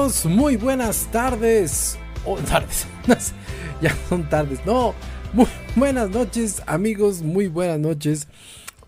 [0.00, 1.98] Muy buenas tardes.
[2.24, 2.86] O tardes.
[3.82, 4.64] ya son tardes.
[4.64, 4.94] No,
[5.34, 7.20] muy buenas noches, amigos.
[7.20, 8.26] Muy buenas noches.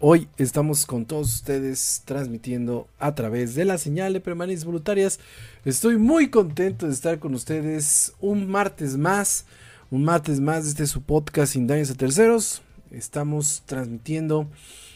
[0.01, 5.21] Hoy estamos con todos ustedes transmitiendo a través de la señal de permanencias voluntarias.
[5.67, 9.45] Estoy muy contento de estar con ustedes un martes más.
[9.91, 12.63] Un martes más de este su podcast Sin Daños a Terceros.
[12.91, 14.49] Estamos transmitiendo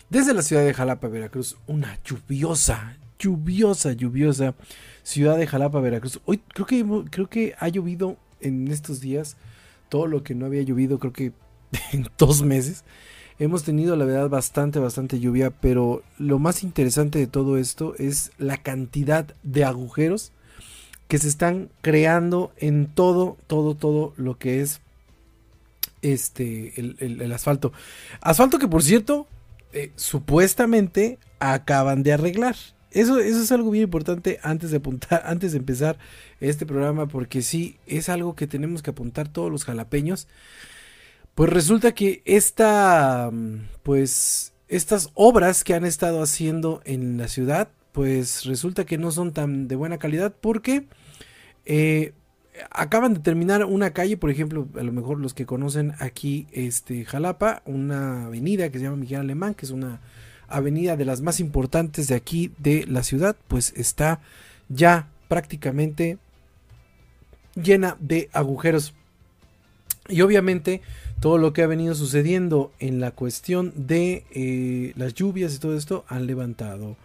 [0.09, 1.59] desde la ciudad de Jalapa, Veracruz.
[1.67, 4.55] Una lluviosa, lluviosa, lluviosa
[5.03, 6.21] ciudad de Jalapa, Veracruz.
[6.25, 9.37] Hoy creo que, creo que ha llovido en estos días
[9.89, 11.33] todo lo que no había llovido, creo que
[11.93, 12.85] en dos meses.
[13.39, 18.33] Hemos tenido la verdad bastante, bastante lluvia, pero lo más interesante de todo esto es
[18.39, 20.33] la cantidad de agujeros
[21.07, 24.81] que se están creando en todo, todo, todo lo que es
[26.01, 27.73] este, el, asfalto.
[28.21, 29.27] Asfalto que por cierto,
[29.73, 32.57] eh, supuestamente acaban de arreglar.
[32.91, 35.99] Eso, eso es algo bien importante antes de apuntar, antes de empezar
[36.41, 40.29] este programa, porque sí, es algo que tenemos que apuntar todos los jalapeños.
[41.35, 43.31] Pues resulta que esta,
[43.83, 49.33] pues, estas obras que han estado haciendo en la ciudad, pues resulta que no son
[49.33, 50.87] tan de buena calidad porque
[51.67, 52.13] eh,
[52.71, 57.05] acaban de terminar una calle, por ejemplo, a lo mejor los que conocen aquí, este,
[57.05, 60.01] Jalapa, una avenida que se llama Miguel Alemán, que es una
[60.49, 64.21] avenida de las más importantes de aquí de la ciudad, pues está
[64.69, 66.19] ya prácticamente
[67.55, 68.95] llena de agujeros.
[70.09, 70.83] Y obviamente
[71.21, 75.77] todo lo que ha venido sucediendo en la cuestión de eh, las lluvias y todo
[75.77, 76.97] esto han levantado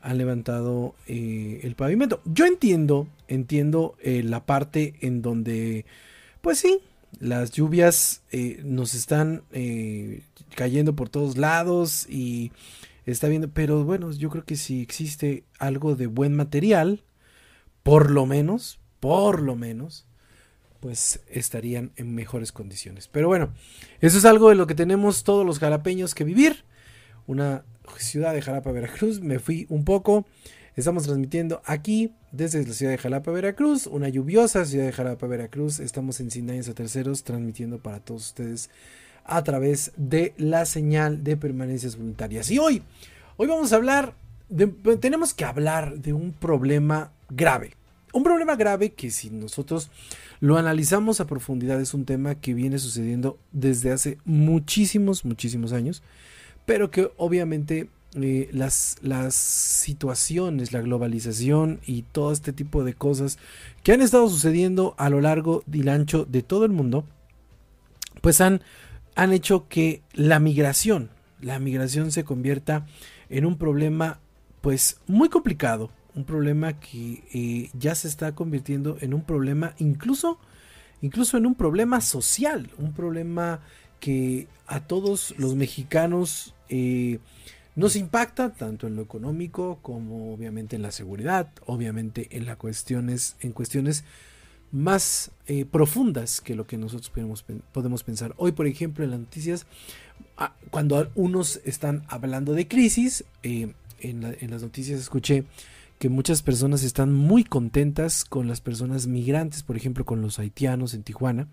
[0.00, 2.20] han levantado eh, el pavimento.
[2.24, 5.84] Yo entiendo, entiendo eh, la parte en donde,
[6.40, 6.78] pues sí,
[7.20, 8.22] las lluvias
[8.62, 9.42] nos están
[10.54, 12.52] cayendo por todos lados y
[13.06, 17.02] está viendo, pero bueno, yo creo que si existe algo de buen material,
[17.82, 20.06] por lo menos, por lo menos,
[20.80, 23.08] pues estarían en mejores condiciones.
[23.08, 23.52] Pero bueno,
[24.00, 26.64] eso es algo de lo que tenemos todos los jalapeños que vivir.
[27.26, 27.64] Una
[27.98, 29.20] ciudad de Jalapa, Veracruz.
[29.20, 30.26] Me fui un poco.
[30.76, 33.86] Estamos transmitiendo aquí desde la ciudad de Jalapa, Veracruz.
[33.86, 35.80] Una lluviosa ciudad de Jalapa, Veracruz.
[35.80, 38.70] Estamos en Sinaíes a Terceros transmitiendo para todos ustedes
[39.24, 42.50] a través de la señal de permanencias voluntarias.
[42.50, 42.82] Y hoy,
[43.36, 44.14] hoy vamos a hablar,
[45.00, 47.74] tenemos que hablar de un problema grave.
[48.12, 49.90] Un problema grave que si nosotros
[50.40, 56.02] lo analizamos a profundidad es un tema que viene sucediendo desde hace muchísimos, muchísimos años,
[56.64, 63.38] pero que obviamente eh, las, las situaciones, la globalización y todo este tipo de cosas
[63.82, 67.04] que han estado sucediendo a lo largo y ancho de todo el mundo,
[68.20, 68.62] pues han
[69.18, 71.10] han hecho que la migración,
[71.40, 72.86] la migración se convierta
[73.30, 74.20] en un problema
[74.60, 80.38] pues muy complicado, un problema que eh, ya se está convirtiendo en un problema incluso,
[81.02, 83.58] incluso en un problema social, un problema
[83.98, 87.18] que a todos los mexicanos eh,
[87.78, 93.36] nos impacta tanto en lo económico como obviamente en la seguridad, obviamente en las cuestiones,
[93.38, 94.02] en cuestiones
[94.72, 97.08] más eh, profundas que lo que nosotros
[97.72, 98.34] podemos, pensar.
[98.36, 99.66] Hoy, por ejemplo, en las noticias,
[100.36, 105.44] ah, cuando unos están hablando de crisis, eh, en, las noticias escuché
[106.00, 110.94] que muchas personas están muy contentas con las personas migrantes, por ejemplo, con los haitianos
[110.94, 111.46] en Tijuana.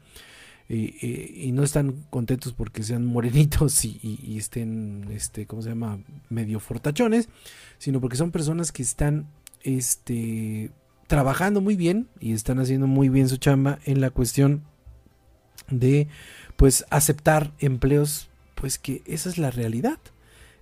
[0.68, 6.60] Y no están contentos porque sean morenitos y, y, estén, este, ¿cómo se llama?, medio
[6.60, 7.30] fortachones,
[7.78, 9.28] sino porque son personas que están,
[9.62, 10.72] este,
[11.08, 14.64] trabajando muy bien y están haciendo muy bien su chamba en la cuestión
[15.70, 16.08] de
[16.56, 20.00] pues aceptar empleos pues que esa es la realidad.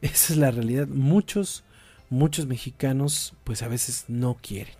[0.01, 0.87] Esa es la realidad.
[0.87, 1.63] Muchos
[2.09, 4.75] muchos mexicanos pues a veces no quieren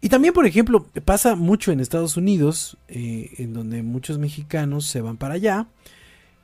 [0.00, 5.00] y también por ejemplo pasa mucho en Estados Unidos eh, en donde muchos mexicanos se
[5.00, 5.68] van para allá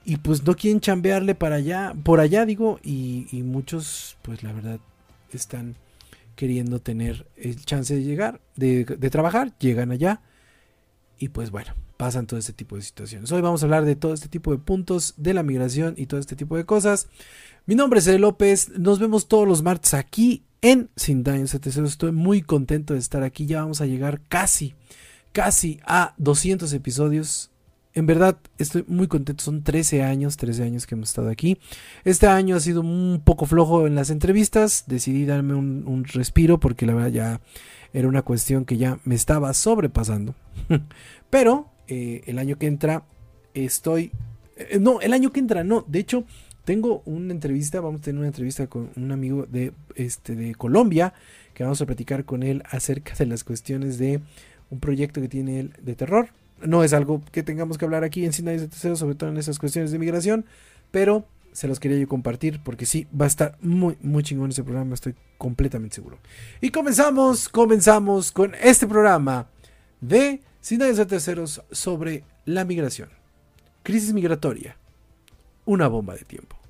[0.04, 4.80] y pues no quieren chambearle para allá por allá digo y, muchos pues la verdad
[5.32, 5.76] están
[6.36, 10.20] queriendo tener el chance de llegar, de, trabajar, llegan allá
[11.18, 13.30] y pues bueno, pasan todo este tipo de situaciones.
[13.30, 16.18] Hoy vamos a hablar de todo este tipo de puntos de la migración y todo
[16.18, 17.08] este tipo de cosas.
[17.66, 22.12] Mi nombre es Ede López, nos vemos todos los martes aquí en Sin Daños Estoy
[22.12, 24.74] muy contento de estar aquí, ya vamos a llegar casi,
[25.32, 27.52] casi a 200 episodios
[27.94, 29.44] en verdad estoy muy contento.
[29.44, 31.58] Son 13 años, 13 años que hemos estado aquí.
[32.04, 34.84] Este año ha sido un poco flojo en las entrevistas.
[34.86, 37.40] Decidí darme un, respiro porque la verdad ya
[37.92, 40.34] era una cuestión que ya me estaba sobrepasando.
[41.30, 43.04] Pero eh, el año que entra
[43.54, 44.12] estoy...
[44.56, 45.84] Eh, no, el año que entra no.
[45.86, 46.24] De hecho,
[46.64, 51.12] tengo una entrevista, vamos a tener una entrevista con un amigo de, este, de Colombia,
[51.54, 54.20] que vamos a platicar con él acerca de las cuestiones de
[54.70, 56.28] un proyecto que tiene él de terror.
[56.64, 59.36] No es algo que tengamos que hablar aquí en Sin de Tercero, sobre todo en
[59.36, 60.44] esas cuestiones de migración,
[60.90, 64.62] pero se los quería yo compartir porque sí, va a estar muy, muy chingón ese
[64.62, 66.18] programa, estoy completamente seguro.
[66.60, 69.48] Y comenzamos, comenzamos con este programa
[70.00, 73.10] de Sin de Terceros sobre la migración.
[73.82, 74.76] Crisis migratoria,
[75.64, 76.61] una bomba de tiempo.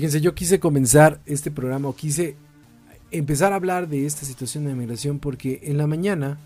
[0.00, 2.34] Fíjense, yo quise comenzar este programa o quise
[3.10, 6.38] empezar a hablar de esta situación de migración porque en la mañana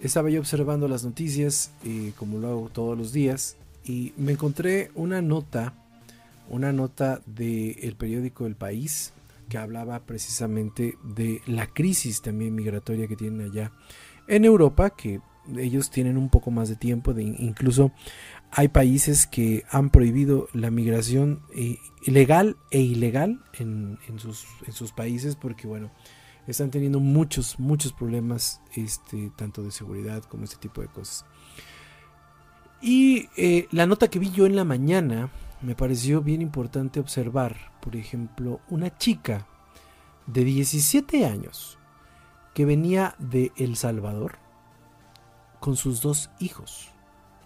[0.00, 4.90] estaba yo observando las noticias, eh, como lo hago todos los días, y me encontré
[4.94, 5.74] una nota,
[6.48, 9.12] una nota del periódico El País,
[9.50, 13.70] que hablaba precisamente de la crisis también migratoria que tienen allá
[14.28, 15.20] en Europa, que
[15.58, 17.92] ellos tienen un poco más de tiempo, de incluso
[18.50, 25.66] hay países que han prohibido la migración eh, legal e ilegal en, sus, países porque,
[25.66, 25.90] bueno,
[26.46, 31.26] están teniendo muchos, muchos problemas, este, tanto de seguridad como este tipo de cosas.
[32.80, 37.72] Y eh, la nota que vi yo en la mañana me pareció bien importante observar,
[37.80, 39.46] por ejemplo, una chica
[40.26, 41.78] de 17 años
[42.54, 44.38] que venía de El Salvador
[45.60, 46.90] con sus dos hijos.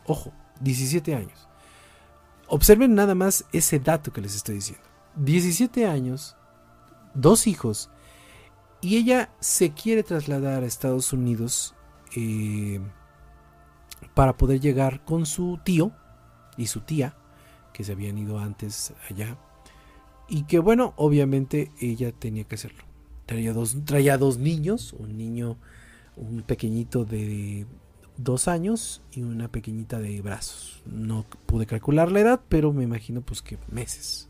[0.06, 1.48] Ojo, 17 años.
[2.48, 4.84] Observen nada más ese dato que les estoy diciendo.
[5.16, 6.36] 17 años,
[7.14, 7.90] dos hijos,
[8.80, 11.74] y ella se quiere trasladar a Estados Unidos
[12.16, 12.80] eh,
[14.14, 15.92] para poder llegar con su tío
[16.56, 17.16] y su tía,
[17.72, 19.38] que se habían ido antes allá,
[20.28, 22.84] y que bueno, obviamente ella tenía que hacerlo.
[23.26, 25.58] Traía dos, traía dos niños, un niño,
[26.16, 27.66] un pequeñito de
[28.16, 30.82] dos años y una pequeñita de brazos.
[30.86, 34.28] No pude calcular la edad, pero me imagino pues que meses.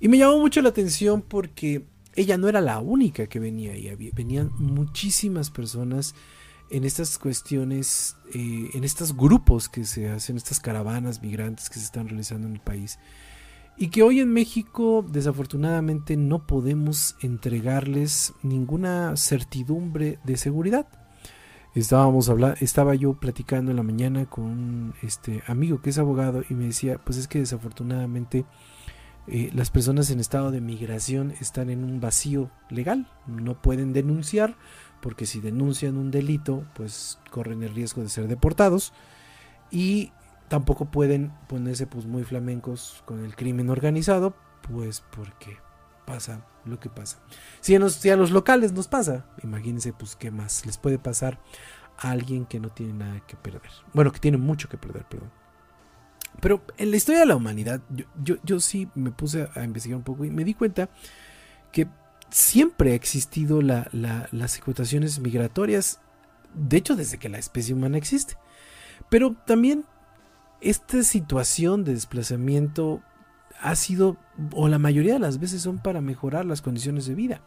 [0.00, 3.94] Y me llamó mucho la atención porque ella no era la única que venía ahí,
[4.14, 6.14] venían muchísimas personas
[6.70, 11.84] en estas cuestiones, eh, en estos grupos que se hacen, estas caravanas migrantes que se
[11.84, 12.98] están realizando en el país.
[13.78, 21.05] Y que hoy en México desafortunadamente no podemos entregarles ninguna certidumbre de seguridad
[21.80, 26.42] estábamos hablando, estaba yo platicando en la mañana con un este, amigo que es abogado
[26.48, 28.46] y me decía, pues es que desafortunadamente
[29.26, 34.56] eh, las personas en estado de migración están en un vacío legal, no pueden denunciar
[35.02, 38.92] porque si denuncian un delito, pues corren el riesgo de ser deportados
[39.70, 40.12] y
[40.48, 45.58] tampoco pueden ponerse pues muy flamencos con el crimen organizado, pues porque
[46.06, 47.18] pasa lo que pasa.
[47.60, 51.38] Si a, los, locales nos pasa, imagínense pues qué más les puede pasar
[51.98, 53.70] a alguien que no tiene nada que perder.
[53.92, 55.30] Bueno, que tiene mucho que perder, perdón.
[56.40, 57.80] Pero en la historia de la humanidad,
[58.22, 60.90] yo, yo, sí me puse a investigar un poco y me di cuenta
[61.72, 61.88] que
[62.30, 66.00] siempre ha existido las explotaciones migratorias,
[66.54, 68.36] de hecho desde que la especie humana existe.
[69.08, 69.84] Pero también
[70.60, 73.02] esta situación de desplazamiento
[73.60, 74.16] ha sido,
[74.52, 77.42] o la mayoría de las veces son para mejorar las condiciones de vida.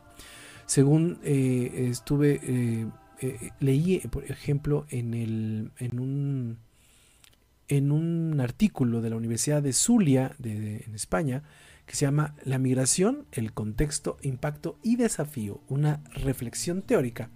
[0.66, 2.88] Según eh, estuve, eh,
[3.22, 6.58] eh, leí, por ejemplo, en, el, en, un,
[7.68, 11.44] en un artículo de la Universidad de Zulia, de, en España,
[11.86, 17.32] que se llama La migración, el contexto, impacto y desafío, una reflexión teórica.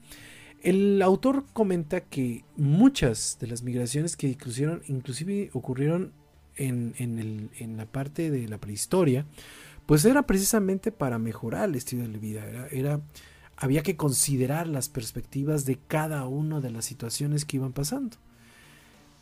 [0.61, 6.13] El autor comenta que muchas de las migraciones que inclusive ocurrieron
[6.55, 9.25] en, la parte de la prehistoria,
[9.85, 12.67] pues era precisamente para mejorar el estilo de vida.
[12.71, 13.01] Era,
[13.57, 18.17] había que considerar las perspectivas de cada una de las situaciones que iban pasando.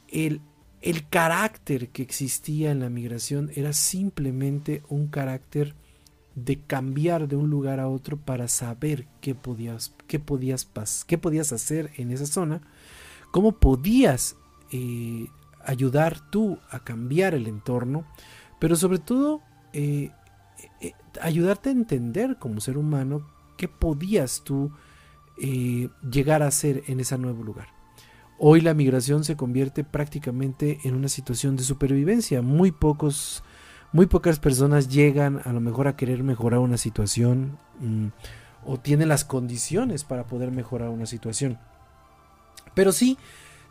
[0.07, 0.41] El,
[0.81, 5.75] el carácter que existía en la migración era simplemente un carácter
[6.35, 10.69] de cambiar de un lugar a otro para saber qué podías, qué podías,
[11.05, 12.61] qué podías hacer en esa zona,
[13.31, 14.37] cómo podías
[14.71, 15.27] eh,
[15.65, 18.05] ayudar tú a cambiar el entorno,
[18.59, 19.41] pero sobre todo
[19.73, 20.11] eh,
[20.81, 23.27] eh, ayudarte a entender como ser humano
[23.57, 24.71] qué podías tú
[25.41, 27.67] eh, llegar a hacer en ese nuevo lugar.
[28.37, 32.41] Hoy la migración se convierte prácticamente en una situación de supervivencia.
[32.41, 33.43] Muy pocos,
[33.91, 38.07] muy pocas personas llegan a lo mejor a querer mejorar una situación mm,
[38.65, 41.59] o tienen las condiciones para poder mejorar una situación.
[42.73, 43.17] Pero sí,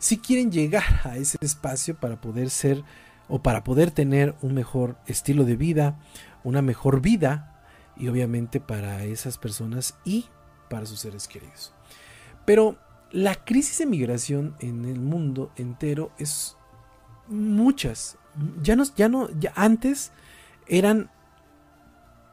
[0.01, 2.83] sí quieren llegar a ese espacio para poder ser
[3.29, 5.99] o para poder tener un mejor estilo de vida,
[6.43, 7.63] una mejor vida
[7.95, 10.25] y obviamente para esas personas y
[10.69, 11.71] para sus seres queridos.
[12.45, 12.77] Pero
[13.11, 16.57] la crisis de migración en el mundo entero es
[17.27, 18.17] muchas.
[18.63, 20.11] Ya no, ya no, ya antes
[20.67, 21.11] eran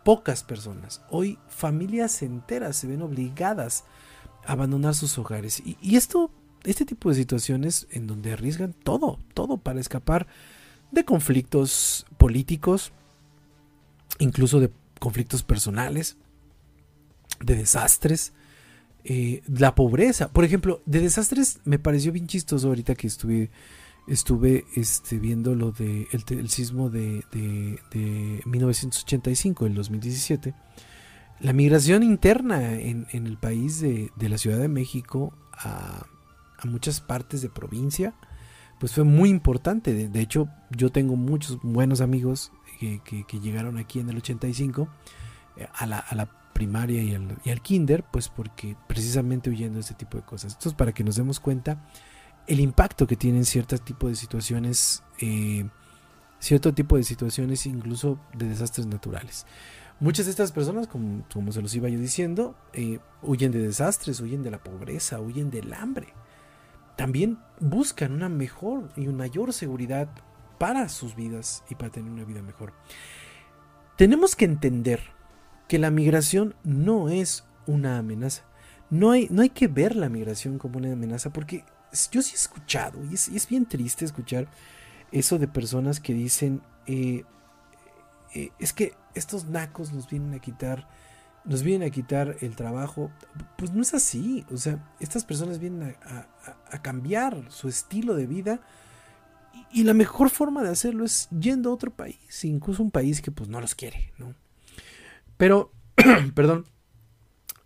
[0.05, 1.03] pocas personas.
[1.11, 3.85] Hoy familias enteras se ven obligadas
[4.47, 5.61] a abandonar sus hogares.
[5.61, 6.31] Y, y, esto,
[6.71, 10.27] este tipo de situaciones en donde arriesgan todo, todo para escapar
[10.91, 12.93] de conflictos políticos,
[14.19, 14.71] incluso de
[15.01, 16.17] conflictos personales,
[17.41, 18.33] de desastres,
[19.05, 20.29] eh, la pobreza.
[20.29, 23.51] Por ejemplo, de desastres me pareció bien chistoso ahorita que estuve
[24.09, 26.07] estuve este, viendo lo de
[26.49, 30.55] sismo de, de, 1985, el 2017.
[31.41, 36.07] La migración interna en, el país de, la Ciudad de México a,
[36.67, 38.15] muchas partes de provincia,
[38.79, 40.09] pues fue muy importante.
[40.09, 44.89] De, hecho, yo tengo muchos buenos amigos que, llegaron aquí en el 85
[45.57, 49.95] eh, a la, a la primaria y al, kinder, pues porque precisamente huyendo de este
[49.95, 50.53] tipo de cosas.
[50.53, 51.89] Esto es para que nos demos cuenta
[52.49, 55.69] el impacto que tienen ciertos tipos de situaciones, eh,
[56.41, 59.47] cierto tipo de situaciones incluso de desastres naturales.
[60.01, 64.21] Muchas de estas personas, como, como se los iba yo diciendo, eh, huyen de desastres,
[64.21, 66.09] huyen de la pobreza, huyen del hambre.
[66.99, 70.09] También buscan una mejor y una mayor seguridad
[70.59, 72.73] para sus vidas y para tener una vida mejor.
[73.97, 74.99] Tenemos que entender
[75.69, 78.43] que la migración no es una amenaza.
[78.91, 81.65] No hay, no hay que ver la migración como una amenaza porque
[82.11, 84.49] yo sí he escuchado y es, bien triste escuchar
[85.13, 87.23] eso de personas que dicen eh,
[88.35, 90.89] eh, es que estos nacos nos vienen a quitar
[91.49, 93.11] nos vienen a quitar el trabajo
[93.57, 98.61] pues no es así o sea estas personas vienen a, cambiar su estilo de vida
[99.73, 103.21] y, y, la mejor forma de hacerlo es yendo a otro país incluso un país
[103.21, 104.35] que pues no los quiere no
[105.39, 105.73] pero,
[106.35, 106.67] perdón,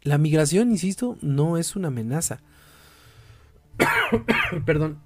[0.03, 2.41] la migración, insisto, no es una amenaza.
[4.65, 5.01] perdón.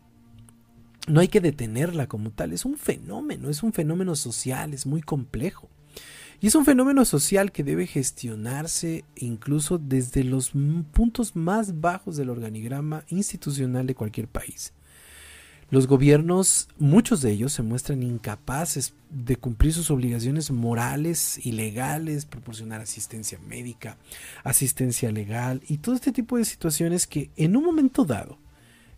[1.09, 5.01] No hay que detenerla como tal, es un fenómeno, es un fenómeno social, es muy
[5.01, 5.71] complejo.
[6.41, 10.53] Y es un fenómeno social que debe gestionarse incluso desde los
[10.93, 14.73] puntos más bajos del organigrama institucional de cualquier país.
[15.69, 22.25] Los gobiernos, muchos de ellos, se muestran incapaces de cumplir sus obligaciones morales y legales,
[22.25, 23.97] proporcionar asistencia médica,
[24.45, 28.39] asistencia legal y todo este tipo de situaciones que en un momento dado,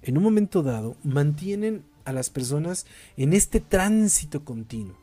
[0.03, 2.85] en un momento dado, mantienen a las personas
[3.17, 4.97] en este tránsito continuo.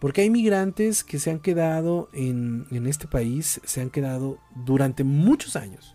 [0.00, 5.04] Porque hay migrantes que se han quedado en, en este país, se han quedado durante
[5.04, 5.94] muchos años.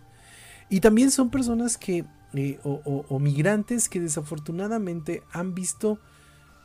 [0.70, 5.98] Y también son personas que eh, o, migrantes que desafortunadamente han visto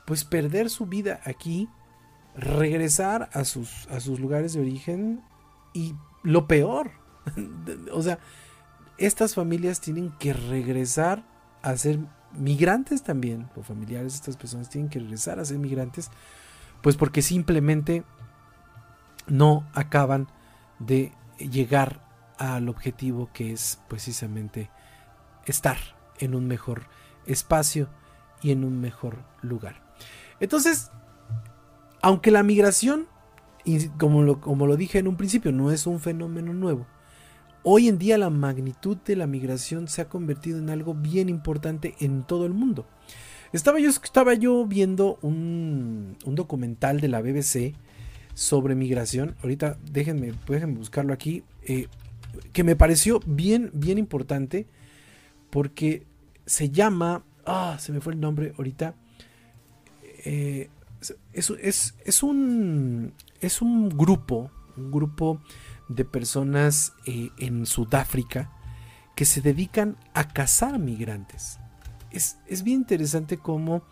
[0.06, 1.70] pues perder su vida aquí,
[2.36, 5.22] regresar a sus, a sus lugares de origen
[5.74, 5.94] y
[6.24, 6.92] lo peor,
[7.94, 8.20] o sea,
[8.98, 11.24] estas familias tienen que regresar
[11.62, 12.00] a ser
[12.34, 16.10] migrantes también, los familiares de estas personas tienen que regresar a ser migrantes,
[16.82, 18.04] pues porque simplemente
[19.28, 20.28] no acaban
[20.80, 22.02] de llegar
[22.38, 24.70] al objetivo que es precisamente
[25.46, 25.78] estar
[26.20, 26.88] en un mejor
[27.26, 27.90] espacio
[28.42, 29.82] y en un mejor lugar.
[30.40, 30.92] Entonces,
[32.02, 33.08] aunque la migración,
[34.00, 36.88] como lo, como lo dije en un principio, no es un fenómeno nuevo,
[37.64, 41.96] hoy en día la magnitud de la migración se ha convertido en algo bien importante
[42.00, 42.88] en todo el mundo.
[43.54, 47.76] Estaba yo, estaba yo viendo un, documental de la BBC
[48.34, 49.36] sobre migración.
[49.42, 51.44] Ahorita déjenme, déjenme buscarlo aquí.
[51.64, 51.88] Eh,
[52.54, 54.68] que me pareció bien, bien importante
[55.50, 56.08] porque
[56.46, 58.96] se llama, ah, se me fue el nombre ahorita,
[60.26, 60.70] eh,
[61.34, 61.50] es,
[62.24, 65.42] un, es un grupo, un grupo
[65.90, 68.52] de personas eh, en Sudáfrica
[69.16, 71.60] que se dedican a cazar migrantes.
[72.12, 73.84] Es, bien interesante cómo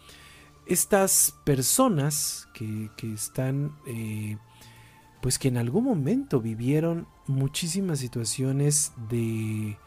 [0.66, 4.38] estas personas que, están, eh,
[5.22, 9.78] pues que en algún momento vivieron muchísimas situaciones de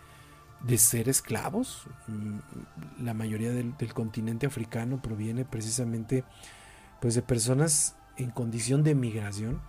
[0.62, 1.86] de ser esclavos.
[2.06, 6.24] Mm, la mayoría del, continente africano proviene precisamente
[7.00, 9.60] pues, de personas en condición de migración.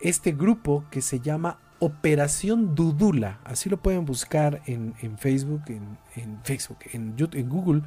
[0.00, 6.78] Este grupo que se llama Operación Dudula, así lo pueden buscar en, Facebook, en, Facebook,
[6.92, 7.82] en, YouTube, en Google,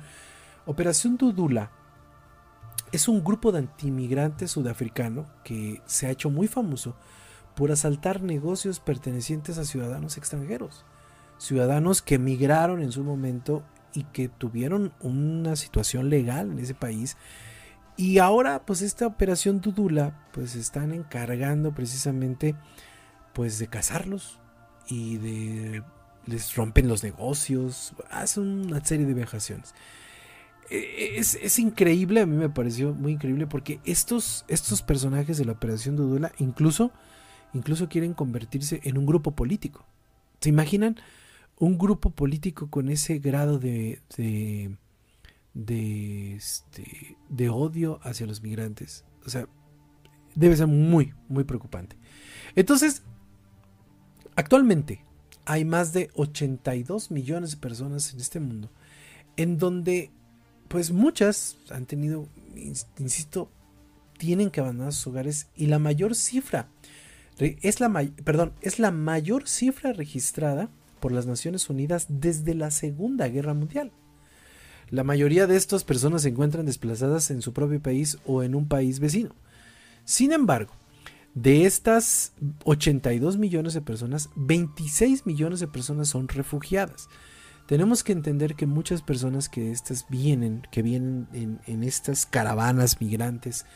[0.65, 1.71] Operación Dudula
[2.91, 6.95] es un grupo de antimigrantes sudafricano que se ha hecho muy famoso
[7.55, 10.85] por asaltar negocios pertenecientes a ciudadanos extranjeros,
[11.37, 17.17] ciudadanos que emigraron en su momento y que tuvieron una situación legal en ese país.
[17.97, 22.55] Y ahora, pues esta operación Dudula, pues están encargando precisamente,
[23.39, 24.37] pues de cazarlos
[24.89, 25.81] y de
[26.25, 29.73] les rompen los negocios, hacen una serie de vejaciones.
[30.69, 35.45] E, es, es, increíble, a mí me pareció muy increíble porque estos, estos personajes de
[35.45, 36.91] la Operación Dudula incluso,
[37.53, 39.85] incluso quieren convertirse en un grupo político.
[40.41, 40.97] ¿Se imaginan?
[41.59, 44.75] un grupo político con ese grado de, de,
[45.53, 49.05] de, este, de odio hacia los migrantes.
[49.25, 49.47] O sea,
[50.35, 51.95] debe ser muy, muy preocupante.
[52.57, 53.03] Entonces,
[54.39, 55.03] actualmente
[55.45, 58.69] hay más de 82 millones de personas en este mundo,
[59.35, 60.11] en donde,
[60.69, 62.27] pues muchas han tenido,
[62.97, 63.51] insisto,
[64.17, 66.69] tienen que abandonar sus hogares y la mayor cifra,
[67.37, 67.91] es la,
[68.23, 70.69] perdón, es la mayor cifra registrada
[71.01, 73.91] por las Naciones Unidas desde la Segunda Guerra Mundial.
[74.89, 78.67] La mayoría de estas personas se encuentran desplazadas en su propio país o en un
[78.67, 79.35] país vecino.
[80.05, 80.73] Sin embargo,
[81.33, 87.09] de estas 82 millones de personas, 26 millones de personas son refugiadas.
[87.69, 91.27] Tenemos que entender que muchas personas que estas vienen, que vienen
[91.67, 93.67] en, estas caravanas migrantes,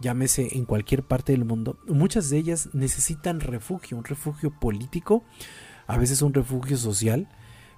[0.00, 5.22] llámese en cualquier parte del mundo, muchas de ellas necesitan refugio, un refugio político,
[5.86, 7.28] a veces un refugio social,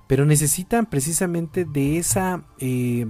[0.06, 3.06] pero necesitan precisamente de esa, eh,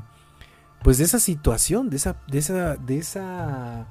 [0.82, 3.88] pues de esa situación, de esa, de esa, de esa,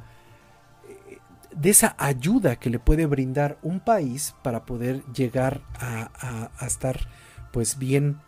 [1.55, 7.07] de esa ayuda que le puede brindar un país para poder llegar a, estar,
[7.51, 8.19] pues bien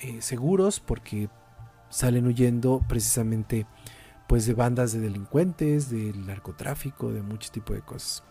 [0.00, 1.28] eh, seguros, porque
[1.88, 3.66] salen huyendo precisamente,
[4.26, 8.22] pues de bandas de delincuentes, del narcotráfico, de mucho tipo de cosas.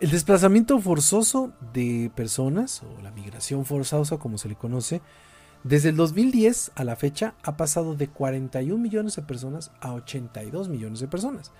[0.00, 5.00] El desplazamiento forzoso de personas, o la migración forzosa como se le conoce,
[5.62, 10.68] desde el 2010 a la fecha ha pasado de 41 millones de personas a 82
[10.68, 11.52] millones de personas.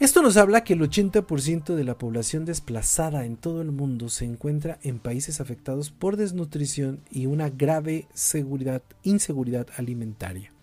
[0.00, 4.24] Esto nos habla que el 80% de la población desplazada en todo el mundo se
[4.24, 10.54] encuentra en países afectados por desnutrición y una grave seguridad, inseguridad alimentaria.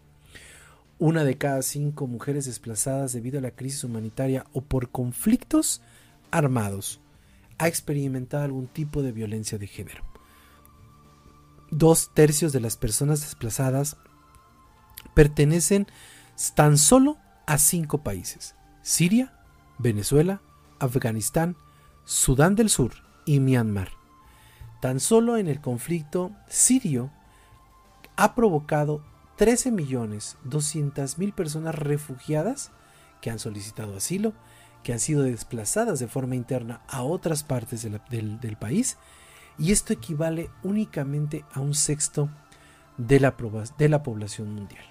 [0.97, 5.83] Una de cada cinco mujeres desplazadas debido a la crisis humanitaria o por conflictos
[6.31, 6.99] armados
[7.59, 10.03] ha experimentado algún tipo de violencia de género.
[11.69, 13.97] Dos tercios de las personas desplazadas
[15.13, 15.85] pertenecen
[16.55, 18.56] tan solo a cinco países.
[18.87, 19.33] Siria,
[19.79, 20.39] Venezuela,
[20.79, 21.57] Afganistán,
[22.05, 22.93] Sudán del Sur
[23.25, 23.89] y Myanmar.
[24.79, 27.11] Tan solo en el conflicto sirio
[28.15, 29.03] ha provocado
[29.39, 32.71] 13.200.000 personas refugiadas
[33.19, 34.31] que han solicitado asilo
[34.83, 38.97] que han sido desplazadas de forma interna a otras partes del, país
[39.59, 42.29] y esto equivale únicamente a un sexto
[42.95, 43.35] de la,
[43.77, 44.85] de la población mundial.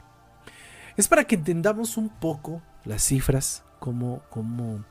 [0.98, 4.85] Es para que entendamos un poco las cifras, cómo, cómo,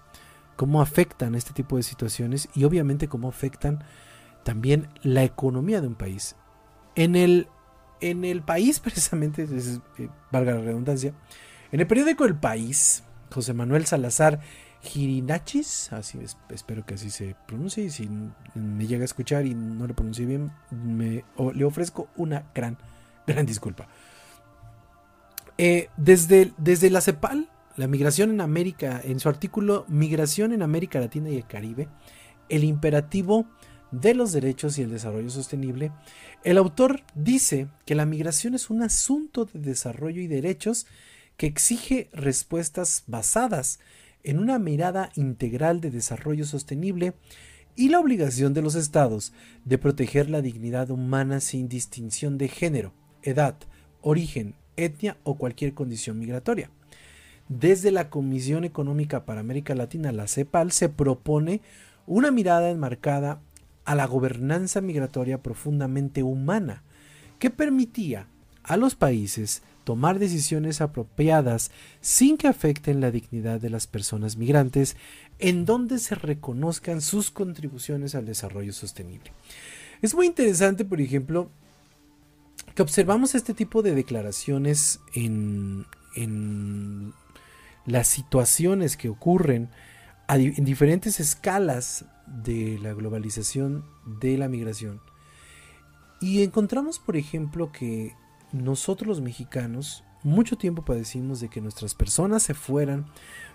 [0.55, 3.83] cómo afectan este tipo de situaciones y obviamente cómo afectan
[4.43, 6.35] también la economía de un país.
[6.95, 7.47] En el,
[8.01, 11.13] en el país, precisamente, eh, valga la redundancia,
[11.71, 13.03] en el periódico El País,
[13.33, 14.39] José Manuel Salazar
[14.81, 17.85] Girinachis, así espero que así se pronuncie.
[17.85, 18.09] Y si
[18.53, 22.77] me llega a escuchar y no lo pronuncie bien, me, le ofrezco una gran,
[23.27, 23.87] gran disculpa.
[25.57, 30.99] Eh, desde, desde la CEPAL, la migración en América, en su artículo Migración en América
[30.99, 31.89] Latina y el Caribe,
[32.49, 33.47] el imperativo
[33.91, 35.91] de los derechos y el desarrollo sostenible,
[36.43, 40.85] el autor dice que la migración es un asunto de desarrollo y derechos
[41.37, 43.79] que exige respuestas basadas
[44.23, 47.13] en una mirada integral de desarrollo sostenible
[47.75, 49.33] y la obligación de los estados
[49.65, 53.55] de proteger la dignidad humana sin distinción de género, edad,
[54.01, 56.71] origen, etnia o cualquier condición migratoria.
[57.47, 61.61] Desde la Comisión Económica para América Latina, la CEPAL, se propone
[62.07, 63.39] una mirada enmarcada
[63.85, 66.83] a la gobernanza migratoria profundamente humana,
[67.39, 68.27] que permitía
[68.63, 74.97] a los países tomar decisiones apropiadas sin que afecten la dignidad de las personas migrantes,
[75.37, 79.31] en donde se reconozcan sus contribuciones al desarrollo sostenible.
[80.01, 81.49] Es muy interesante, por ejemplo,
[82.73, 85.85] que observamos este tipo de declaraciones en,
[87.85, 89.69] las situaciones que ocurren
[90.27, 95.01] en diferentes escalas de la globalización de la migración.
[96.19, 98.15] Y encontramos, por ejemplo, que
[98.51, 103.05] nosotros los mexicanos mucho tiempo padecimos de que nuestras personas se fueran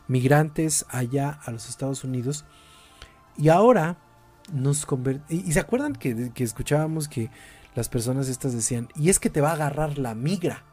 [0.07, 2.45] migrantes allá a los Estados Unidos
[3.37, 3.99] y ahora
[4.53, 5.47] nos convertimos...
[5.49, 7.31] Y, se acuerdan que, que escuchábamos que
[7.75, 10.65] las personas estas decían, y es que te va a agarrar la migra.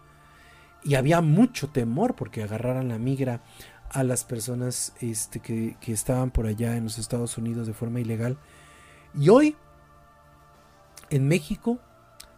[0.88, 3.43] Y había mucho temor porque agarraran la migra
[3.89, 8.00] a las personas este, que, que, estaban por allá en los Estados Unidos de forma
[8.00, 8.38] ilegal.
[9.13, 9.56] Y hoy,
[11.10, 11.80] en México,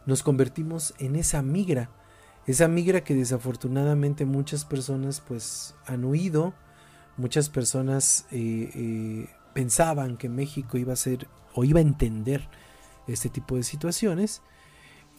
[0.08, 1.92] nos convertimos en esa migra.
[2.48, 6.56] Esa migra que desafortunadamente muchas personas pues han huido.
[7.18, 12.50] Muchas personas eh, eh, pensaban que México iba a ser o iba a entender
[13.08, 14.42] este tipo de situaciones.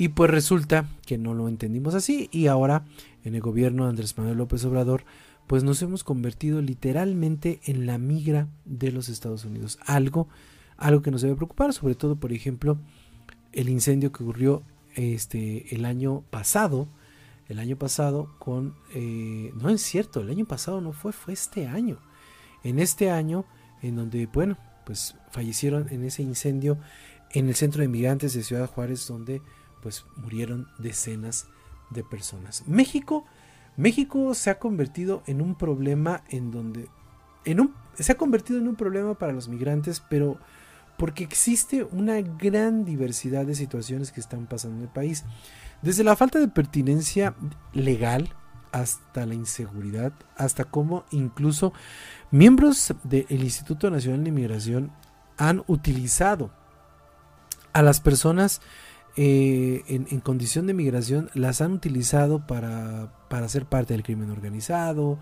[0.00, 2.84] Y pues resulta que no lo entendimos así y ahora
[3.24, 5.04] en el gobierno de Andrés Manuel López Obrador
[5.50, 9.80] pues nos hemos convertido literalmente en la migra de los Estados Unidos.
[9.84, 10.28] Algo,
[10.76, 12.78] algo que nos debe preocupar, sobre todo por ejemplo
[13.52, 14.62] el incendio que ocurrió
[14.94, 16.88] este, el año pasado.
[17.48, 18.76] El año pasado con...
[18.94, 21.98] Eh, no es cierto, el año pasado no fue, fue este año.
[22.62, 23.44] En este año
[23.82, 24.56] en donde, bueno,
[24.86, 26.78] pues fallecieron en ese incendio
[27.32, 29.42] en el centro de migrantes de Ciudad Juárez, donde
[29.82, 31.59] pues murieron decenas de
[32.04, 32.64] personas.
[32.66, 33.24] México,
[33.76, 36.88] México se ha convertido en un problema en donde,
[37.44, 40.38] en un, se ha convertido en un problema para los migrantes, pero
[40.96, 45.24] porque existe una gran diversidad de situaciones que están pasando en el país.
[45.82, 47.34] Desde la falta de pertinencia
[47.72, 48.34] legal
[48.70, 51.72] hasta la inseguridad, hasta cómo incluso
[52.30, 54.92] miembros del Instituto Nacional de Inmigración
[55.38, 56.50] han utilizado
[57.72, 58.60] a las personas
[59.16, 65.18] eh, en, condición de migración, las han utilizado para, para ser parte del crimen organizado,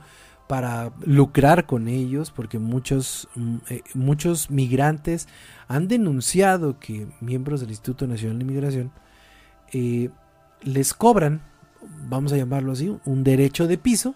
[0.48, 5.29] para lucrar con ellos, porque muchos, mm, eh, muchos migrantes
[5.68, 8.92] han denunciado que miembros del Instituto Nacional de Inmigración
[9.72, 10.11] eh,
[10.62, 11.42] les cobran,
[12.09, 14.14] vamos a llamarlo así, un derecho de piso,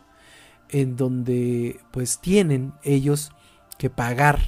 [0.71, 3.31] en donde pues tienen ellos
[3.79, 4.41] que pagar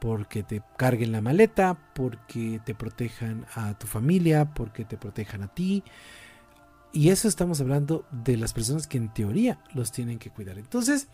[0.00, 5.54] porque te carguen la maleta, porque te protejan a tu familia, porque te protejan a
[5.54, 5.82] ti.
[6.92, 10.58] Y eso estamos hablando de las personas que en teoría los tienen que cuidar.
[10.58, 11.08] Entonces,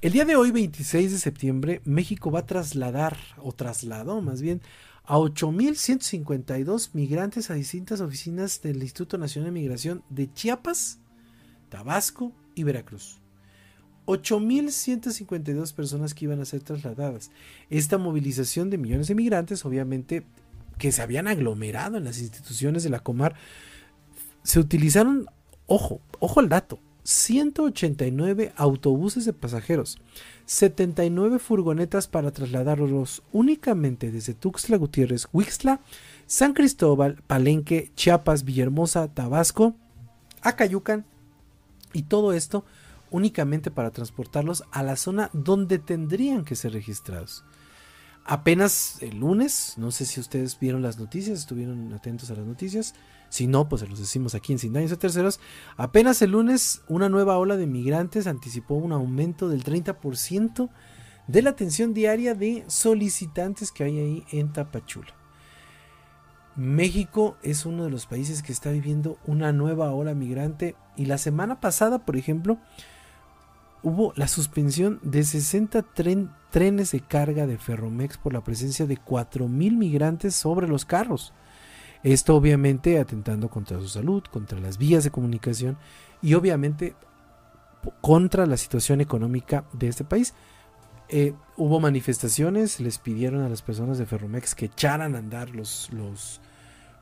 [0.00, 4.60] el día de hoy, 26 de septiembre, México va a trasladar, o trasladó más bien,
[5.04, 10.98] a 8.152 migrantes a distintas oficinas del Instituto Nacional de Migración de Chiapas,
[11.68, 13.21] Tabasco y Veracruz.
[14.06, 17.30] 8.152 personas que iban a ser trasladadas.
[17.70, 20.24] Esta movilización de millones de migrantes, obviamente,
[20.78, 23.34] que se habían aglomerado en las instituciones de la Comar,
[24.42, 25.26] se utilizaron,
[25.66, 29.98] ojo, ojo al dato, 189 autobuses de pasajeros,
[30.46, 35.80] 79 furgonetas para trasladarlos únicamente desde Tuxtla Gutiérrez, Huixtla,
[36.26, 39.74] San Cristóbal, Palenque, Chiapas, Villahermosa, Tabasco,
[40.42, 41.04] Acayucan
[41.92, 42.64] y todo esto
[43.12, 47.44] únicamente para transportarlos a la zona donde tendrían que ser registrados.
[48.24, 52.94] Apenas el lunes, no sé si ustedes vieron las noticias, estuvieron atentos a las noticias,
[53.28, 55.40] si no, pues se los decimos aquí en Sin Daños a Terceros,
[55.76, 60.70] apenas el lunes una nueva ola de migrantes anticipó un aumento del 30%
[61.26, 65.14] de la atención diaria de solicitantes que hay ahí en Tapachula.
[66.54, 71.16] México es uno de los países que está viviendo una nueva ola migrante y la
[71.16, 72.58] semana pasada, por ejemplo,
[73.82, 75.82] hubo la suspensión de 60
[76.50, 81.32] trenes de carga de Ferromex por la presencia de 4.000 migrantes sobre los carros.
[82.02, 85.76] Esto obviamente atentando contra su salud, contra las vías de comunicación
[86.20, 86.94] y obviamente
[88.00, 90.34] contra la situación económica de este país.
[91.08, 95.90] Eh, hubo manifestaciones, les pidieron a las personas de Ferromex que echaran a andar los,
[95.92, 96.40] los,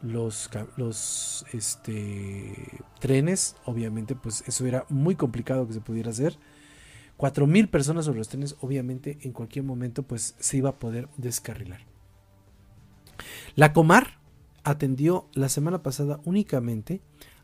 [0.02, 3.56] los, los este, trenes.
[3.64, 6.38] Obviamente, pues eso era muy complicado que se pudiera hacer.
[7.20, 11.80] 4.000 personas sobre los trenes, obviamente en cualquier momento pues se iba a poder descarrilar.
[13.56, 14.18] La Comar
[14.64, 17.02] atendió la semana pasada únicamente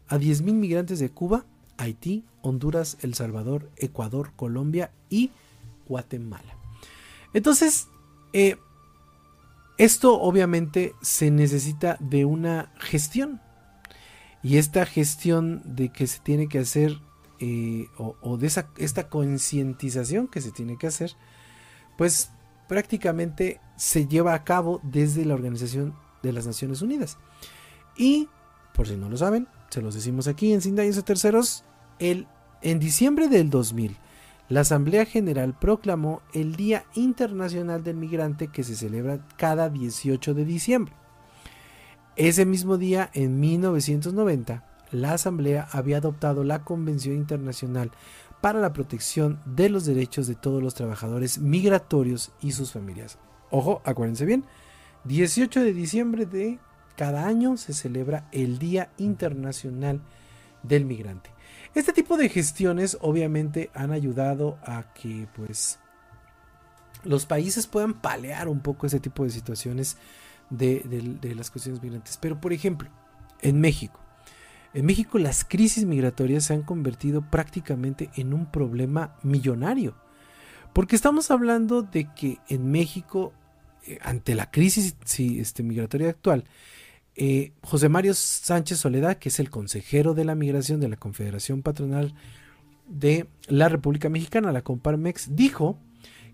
[0.08, 1.44] a 10.000 migrantes de Cuba,
[1.76, 5.30] Haití, Honduras, El Salvador, Ecuador, Colombia y
[5.86, 6.56] Guatemala.
[7.34, 7.88] Entonces,
[8.32, 8.56] eh,
[9.76, 13.42] esto obviamente se necesita de una gestión.
[14.42, 16.98] Y esta gestión de que se tiene que hacer
[17.40, 21.12] eh, o, de esa, esta concientización que se tiene que hacer,
[21.96, 22.30] pues
[22.68, 27.18] prácticamente se lleva a cabo desde la Organización de las Naciones Unidas.
[27.96, 28.28] Y,
[28.74, 31.64] por si no lo saben, se los decimos aquí en Sin Daños a Terceros,
[31.98, 32.26] el,
[32.62, 33.96] en diciembre del 2000,
[34.48, 40.44] la Asamblea General proclamó el Día Internacional del Migrante que se celebra cada 18 de
[40.44, 40.94] diciembre.
[42.14, 47.90] Ese mismo día, en 1990, la Asamblea había adoptado la Convención Internacional
[48.40, 53.18] para la Protección de los Derechos de todos los trabajadores migratorios y sus familias.
[53.50, 54.44] Ojo, acuérdense bien,
[55.04, 56.58] 18 de diciembre de
[56.96, 60.00] cada año se celebra el Día Internacional
[60.62, 61.30] del Migrante.
[61.74, 65.78] Este tipo de gestiones obviamente han ayudado a que pues
[67.04, 69.96] los países puedan palear un poco ese tipo de situaciones
[70.50, 70.80] de,
[71.20, 72.16] de las cuestiones migrantes.
[72.16, 72.88] Pero por ejemplo,
[73.42, 74.00] en México,
[74.76, 79.96] en México las crisis migratorias se han convertido prácticamente en un problema millonario.
[80.74, 83.32] Porque estamos hablando de que en México,
[83.86, 86.44] eh, ante la crisis este, migratoria actual,
[87.14, 91.62] eh, José Mario Sánchez Soledad, que es el consejero de la migración de la Confederación
[91.62, 92.14] Patronal
[92.86, 95.78] de la República Mexicana, la Comparmex, dijo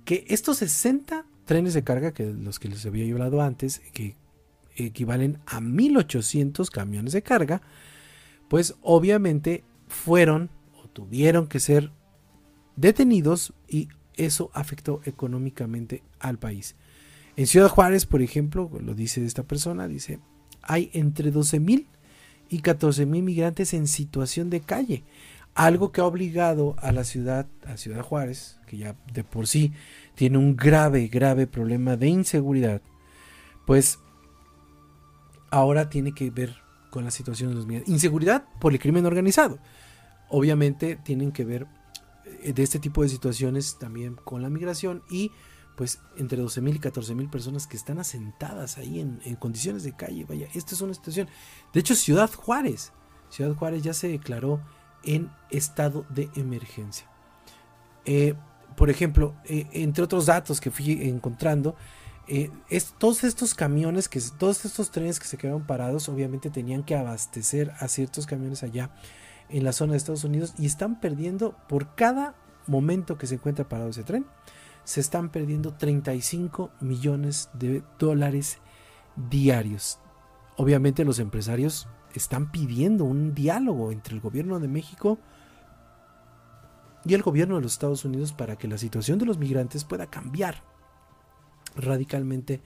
[0.04, 4.16] que estos 60 trenes de carga, que los que les había hablado antes, que
[4.74, 7.62] equivalen a 1800 camiones de carga,
[8.52, 11.90] pues obviamente fueron o tuvieron que ser
[12.76, 16.76] detenidos y eso afectó económicamente al país.
[17.36, 20.18] En Ciudad Juárez, por ejemplo, lo dice esta persona, dice,
[20.60, 21.86] hay entre 12.000
[22.50, 25.02] y 14.000 migrantes en situación de calle.
[25.54, 29.72] Algo que ha obligado a la ciudad, a Ciudad Juárez, que ya de por sí
[30.14, 32.82] tiene un grave, grave problema de inseguridad,
[33.64, 33.98] pues
[35.48, 36.61] ahora tiene que ver
[36.92, 37.90] con la situación de los migrantes.
[37.90, 39.58] Inseguridad por el crimen organizado.
[40.28, 41.66] Obviamente tienen que ver
[42.42, 45.32] eh, de este tipo de situaciones también con la migración y
[45.74, 50.26] pues entre 12.000 y 14.000 personas que están asentadas ahí en, condiciones de calle.
[50.28, 51.28] Vaya, esta es una situación.
[51.72, 52.92] De hecho, Ciudad Juárez,
[53.30, 54.60] Ciudad Juárez ya se declaró
[55.02, 57.06] en estado de emergencia.
[58.04, 58.34] Eh,
[58.76, 61.74] por ejemplo, eh, entre otros datos que fui encontrando,
[62.28, 62.50] eh,
[62.98, 67.72] todos estos camiones, que, todos estos trenes que se quedaron parados, obviamente tenían que abastecer
[67.80, 68.90] a ciertos camiones allá
[69.48, 72.34] en la zona de Estados Unidos y están perdiendo por cada
[72.66, 74.26] momento que se encuentra parado ese tren,
[74.84, 78.58] se están perdiendo 35 millones de dólares
[79.30, 79.98] diarios.
[80.56, 85.18] Obviamente los empresarios están pidiendo un diálogo entre el gobierno de México
[87.04, 90.06] y el gobierno de los Estados Unidos para que la situación de los migrantes pueda
[90.06, 90.62] cambiar
[91.76, 92.60] radicalmente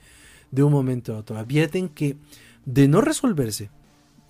[0.51, 1.37] de un momento a otro.
[1.37, 2.17] Advierten que
[2.65, 3.69] de no resolverse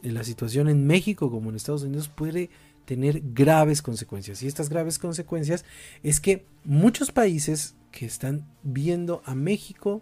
[0.02, 2.50] la situación en México como en Estados Unidos puede
[2.86, 4.42] tener graves consecuencias.
[4.42, 5.66] Y estas graves consecuencias
[6.04, 10.02] es que muchos países que están viendo a México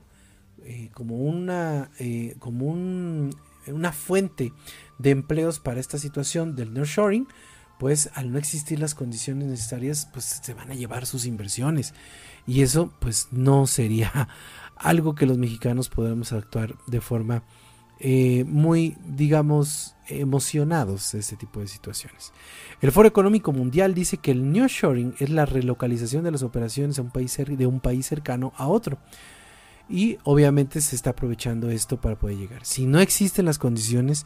[0.64, 4.54] eh, como una eh, como una fuente
[5.00, 7.28] de empleos para esta situación del nearshoring,
[7.80, 11.94] pues al no existir las condiciones necesarias, pues se van a llevar sus inversiones.
[12.48, 14.30] Y eso pues no sería
[14.76, 17.44] algo que los mexicanos podamos actuar de forma
[18.00, 22.34] eh, muy, digamos, emocionados de este tipo de situaciones.
[22.82, 27.10] El Foro Económico Mundial dice que el nearshoring es la relocalización de las operaciones un
[27.10, 28.98] país, de un país cercano a otro.
[29.88, 32.66] Y obviamente se está aprovechando esto para poder llegar.
[32.66, 34.26] Si no existen las condiciones,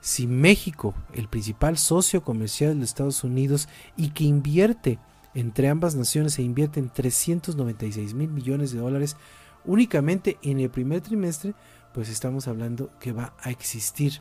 [0.00, 4.98] si México, el principal socio comercial de Estados Unidos y que invierte
[5.34, 9.16] entre ambas naciones, se invierte en 396 mil millones de dólares
[9.64, 11.54] únicamente en el primer trimestre,
[11.92, 14.20] pues estamos hablando que va a existir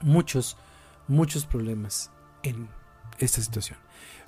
[0.00, 0.56] muchos,
[1.06, 2.10] muchos problemas
[2.42, 2.68] en
[3.18, 3.78] esta situación.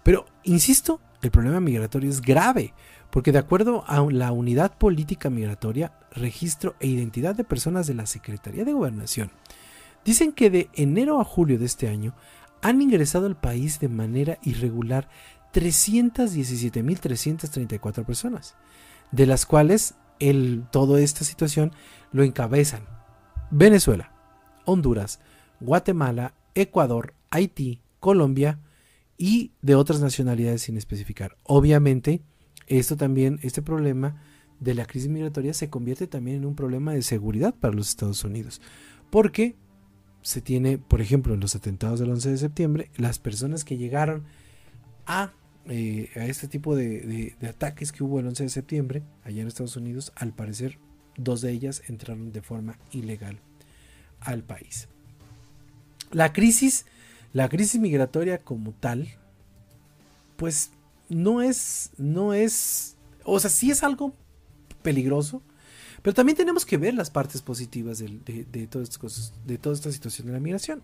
[0.02, 2.74] Pero, insisto, el problema migratorio es grave,
[3.10, 8.06] porque de acuerdo a la Unidad Política Migratoria, Registro e Identidad de Personas de la
[8.06, 9.30] Secretaría de Gobernación,
[10.04, 12.14] dicen que de enero a julio de este año
[12.62, 15.08] han ingresado al país de manera irregular
[15.52, 18.54] 317.334 personas,
[19.12, 21.72] de las cuales el, toda esta situación
[22.12, 22.84] lo encabezan
[23.50, 24.12] Venezuela,
[24.64, 25.20] Honduras,
[25.60, 28.60] Guatemala, Ecuador, Haití, Colombia
[29.18, 31.36] y de otras nacionalidades sin especificar.
[31.42, 32.22] Obviamente,
[32.66, 34.22] esto también, este problema
[34.60, 38.24] de la crisis migratoria se convierte también en un problema de seguridad para los Estados
[38.24, 38.60] Unidos,
[39.10, 39.56] porque
[40.22, 44.24] se tiene, por ejemplo, en los atentados del 11 de septiembre, las personas que llegaron
[45.06, 45.32] a
[45.68, 49.76] eh, a este tipo de, ataques que hubo el 11 de septiembre allá en Estados
[49.76, 50.78] Unidos, al parecer
[51.16, 53.38] dos de ellas entraron de forma ilegal
[54.20, 54.88] al país.
[56.12, 56.86] La crisis,
[57.32, 59.08] la crisis migratoria como tal,
[60.36, 60.70] pues
[61.08, 64.14] no es, no es, o sea, sí es algo
[64.82, 65.42] peligroso,
[66.02, 69.92] pero también tenemos que ver las partes positivas de, todas estas cosas, de toda esta
[69.92, 70.82] situación de la migración.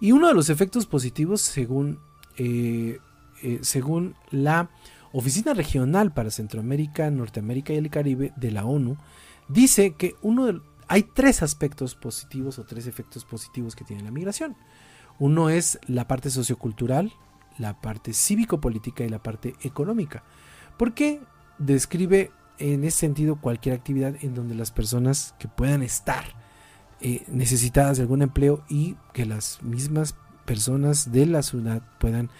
[0.00, 1.98] Y uno de los efectos positivos, según
[2.38, 2.98] eh,
[3.42, 4.70] eh, según la
[5.12, 8.96] Oficina Regional para Centroamérica, Norteamérica y el Caribe de la ONU,
[9.48, 14.56] dice que uno hay tres aspectos positivos o tres efectos positivos que tiene la migración.
[15.18, 17.12] Uno es la parte sociocultural,
[17.58, 20.24] la parte cívico-política y la parte económica.
[20.76, 21.20] Porque
[21.58, 26.24] describe en ese sentido cualquier actividad en donde las personas que puedan estar
[27.00, 32.30] eh, necesitadas de algún empleo y que las mismas personas de la ciudad puedan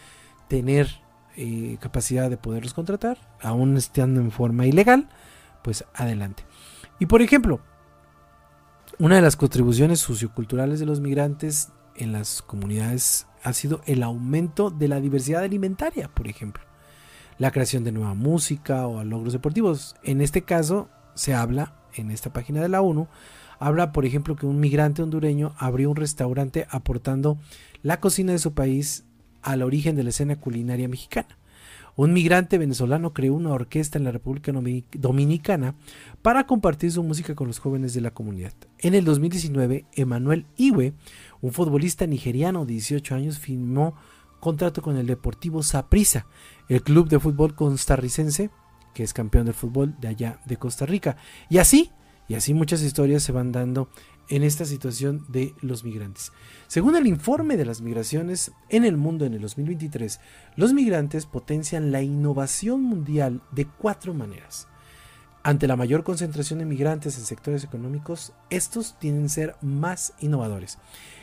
[0.50, 1.00] tener
[1.36, 5.08] eh, capacidad de poderlos contratar, aún estando en forma ilegal,
[5.62, 6.42] pues adelante.
[6.98, 7.60] Y por ejemplo,
[8.98, 14.70] una de las contribuciones socioculturales de los migrantes en las comunidades ha sido el aumento
[14.70, 16.64] de la diversidad alimentaria, por ejemplo,
[17.38, 19.94] la creación de nueva música o logros deportivos.
[20.02, 23.06] En este caso se habla, en esta página de la ONU,
[23.60, 27.38] habla por ejemplo que un migrante hondureño abrió un restaurante aportando
[27.82, 29.04] la cocina de su país
[29.42, 31.38] al origen de la escena culinaria mexicana.
[31.96, 34.52] Un migrante venezolano creó una orquesta en la República
[34.92, 35.74] Dominicana
[36.22, 38.54] para compartir su música con los jóvenes de la comunidad.
[38.78, 40.94] En el 2019, Emanuel Iwe,
[41.40, 43.96] un futbolista nigeriano de 18 años, firmó
[44.40, 46.26] contrato con el Deportivo Saprissa,
[46.68, 48.50] el club de fútbol costarricense,
[48.94, 51.16] que es campeón del fútbol de allá de Costa Rica.
[51.48, 51.90] Y así,
[52.28, 53.88] y así muchas historias se van dando
[54.30, 56.32] en esta situación de los migrantes.
[56.68, 60.20] Según el informe de las migraciones en el mundo en el 2023,
[60.56, 64.68] los migrantes potencian la innovación mundial de cuatro maneras.
[65.42, 70.78] Ante la mayor concentración de migrantes en sectores económicos, estos tienen que ser más innovadores.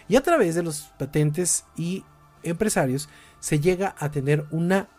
[0.09, 2.03] Y a través de los patentes y
[2.43, 4.89] empresarios se llega a tener una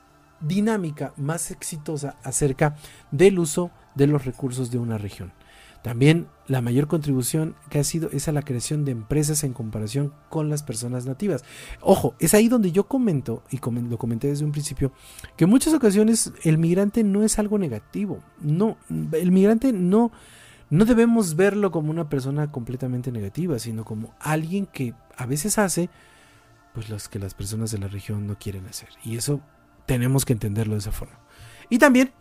[0.41, 2.77] dinámica más exitosa acerca
[3.11, 5.33] del uso de los recursos de una región.
[5.89, 10.13] También la mayor contribución que ha sido es a la creación de empresas en comparación
[10.29, 11.45] con las personas nativas.
[11.81, 14.93] Ojo, es ahí donde yo comento, y lo comenté desde un principio,
[15.35, 18.23] que en muchas ocasiones el migrante no es algo negativo.
[18.39, 18.77] No,
[19.13, 20.13] el migrante no,
[20.69, 25.89] no debemos verlo como una persona completamente negativa, sino como alguien que a veces hace
[26.75, 28.91] pues los que las personas de la región no quieren hacer.
[29.07, 29.41] Y eso
[29.87, 31.19] tenemos que entenderlo de esa forma.
[31.71, 32.13] Y también,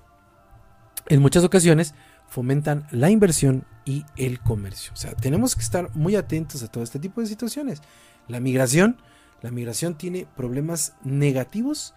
[1.07, 1.95] en muchas ocasiones,
[2.27, 4.91] fomentan la inversión y el comercio.
[4.93, 7.81] O sea, tenemos que estar muy atentos a todo este tipo de situaciones.
[8.27, 8.97] La migración,
[9.41, 11.93] la migración tiene problemas negativos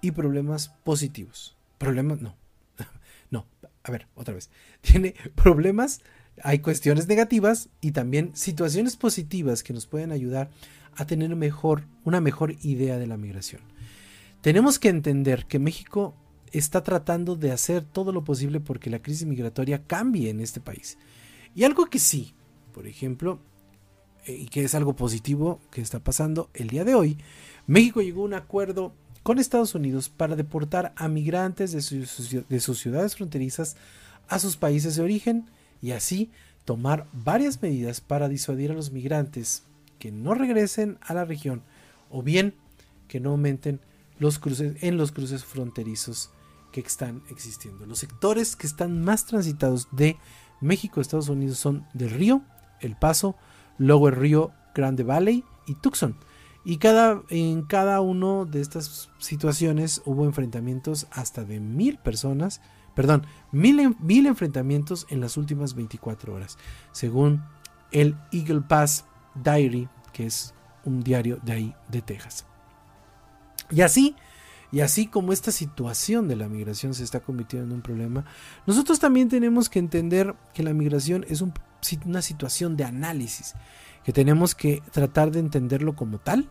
[0.00, 1.56] y problemas positivos.
[1.78, 2.36] Problemas, no,
[3.30, 3.46] no,
[3.82, 4.50] a ver, otra vez.
[4.80, 6.00] Tiene problemas,
[6.42, 10.50] hay cuestiones negativas y también situaciones positivas que nos pueden ayudar
[10.96, 13.60] a tener mejor, una mejor idea de la migración.
[14.40, 16.14] Tenemos que entender que México
[16.52, 20.98] está tratando de hacer todo lo posible porque la crisis migratoria cambie en este país.
[21.54, 22.34] Y algo que sí,
[22.72, 23.38] por ejemplo,
[24.26, 27.18] eh, y que es algo positivo que está pasando el día de hoy,
[27.66, 28.92] México llegó a un acuerdo
[29.22, 33.76] con Estados Unidos para deportar a migrantes de sus, ciudades fronterizas
[34.28, 35.46] a sus países de origen
[35.82, 36.30] y así
[36.64, 39.64] tomar varias medidas para disuadir a los migrantes
[39.98, 41.62] que no regresen a la región
[42.10, 42.54] o bien
[43.08, 43.80] que no aumenten
[44.18, 46.30] los cruces en los cruces fronterizos
[46.82, 47.86] que están existiendo.
[47.86, 50.16] Los sectores que están más transitados de
[50.60, 52.42] México Estados Unidos son del Río,
[52.80, 53.36] El Paso,
[53.78, 56.16] el Río Grande Valley y Tucson.
[56.64, 62.60] Y cada, en cada una de estas situaciones hubo enfrentamientos hasta de mil personas,
[62.94, 66.58] perdón, mil, mil enfrentamientos en las últimas 24 horas,
[66.92, 67.44] según
[67.92, 69.04] el Eagle Pass
[69.34, 70.54] Diary, que es
[70.84, 72.46] un diario de ahí, de Texas.
[73.70, 74.16] Y así,
[74.76, 78.26] y así como esta situación de la migración se está convirtiendo en un problema,
[78.66, 81.42] nosotros también tenemos que entender que la migración es
[82.04, 83.54] una situación de análisis,
[84.04, 86.50] que tenemos que tratar de entenderlo como tal,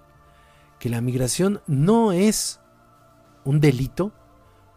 [0.80, 2.60] que la migración no es
[3.44, 4.12] un delito,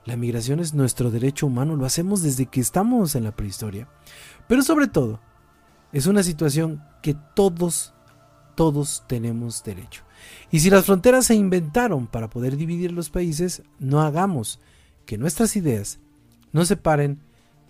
[0.05, 3.89] la migración es nuestro derecho humano, lo hacemos desde que estamos en la prehistoria,
[4.47, 5.21] pero sobre todo
[5.95, 7.95] es una situación que todos,
[8.57, 10.03] todos tenemos derecho.
[10.51, 14.61] Y si las fronteras se inventaron para poder dividir los países, no hagamos
[15.05, 16.01] que nuestras ideas
[16.53, 17.19] no se paren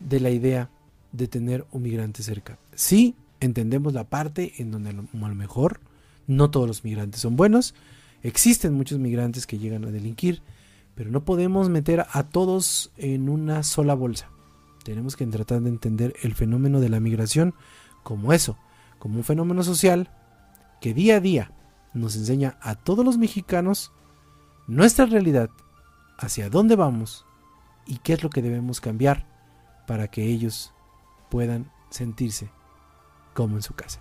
[0.01, 0.71] de la idea
[1.13, 2.59] de tener un migrante cerca.
[2.75, 5.81] Sí, entendemos la parte en donde a lo, mejor
[6.27, 7.75] no todos los migrantes son buenos,
[8.23, 10.43] existen muchos migrantes que llegan a delinquir,
[10.95, 14.31] pero no podemos meter a todos en una sola bolsa.
[14.85, 17.55] Tenemos que tratar de entender el fenómeno de la migración
[18.03, 18.57] como eso,
[18.99, 20.11] como un fenómeno social
[20.81, 21.53] que día a día
[21.95, 23.93] nos enseña a todos los mexicanos
[24.67, 25.51] nuestra realidad,
[26.19, 27.25] hacia dónde vamos
[27.87, 29.27] y qué es lo que debemos cambiar
[29.87, 30.75] para que ellos
[31.31, 32.51] puedan sentirse
[33.35, 34.01] como en su casa.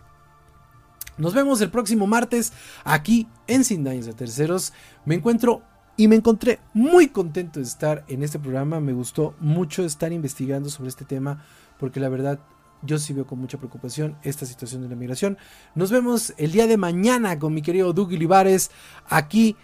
[1.18, 4.74] Nos vemos el próximo martes aquí en Sin Daños de Terceros.
[5.06, 5.64] Me encuentro
[5.96, 8.80] y me encontré muy contento de estar en este programa.
[8.80, 11.44] Me gustó mucho estar investigando sobre este tema
[11.80, 12.40] porque la verdad
[12.82, 15.38] yo sí veo con mucha preocupación esta situación de la migración.
[15.76, 18.72] Nos vemos el día de mañana con mi querido Doug Olivares
[19.08, 19.56] aquí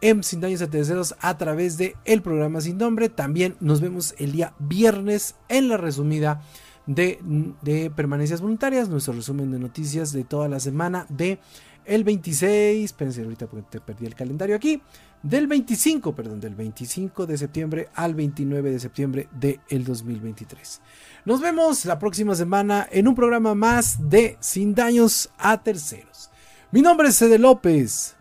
[0.00, 3.08] en Sin Daños a Terceros a través de el programa Sin Nombre.
[3.08, 6.42] También nos vemos el día viernes en la resumida
[6.88, 11.38] de, permanencias voluntarias, nuestro resumen de noticias de toda la semana de
[11.84, 14.82] el 26, espérense ahorita porque te perdí el calendario aquí,
[15.22, 20.80] del 25, perdón, del 25 de septiembre al 29 de septiembre del el 2023.
[21.24, 26.30] Nos vemos la próxima semana en un programa más de Sin Daños a Terceros.
[26.70, 28.16] Mi nombre es Cede López.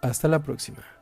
[0.00, 0.93] Hasta la próxima.